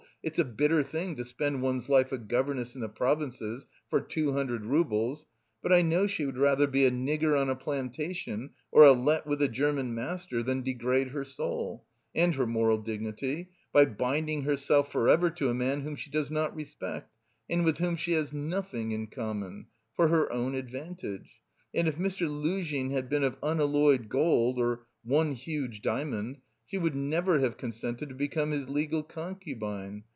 [0.23, 4.33] It's a bitter thing to spend one's life a governess in the provinces for two
[4.33, 5.25] hundred roubles,
[5.63, 9.25] but I know she would rather be a nigger on a plantation or a Lett
[9.25, 14.91] with a German master than degrade her soul, and her moral dignity, by binding herself
[14.91, 17.11] for ever to a man whom she does not respect
[17.49, 19.65] and with whom she has nothing in common
[19.95, 21.41] for her own advantage.
[21.73, 22.29] And if Mr.
[22.29, 28.07] Luzhin had been of unalloyed gold, or one huge diamond, she would never have consented
[28.09, 30.03] to become his legal concubine.